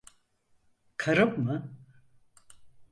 [0.97, 1.73] Karım mı?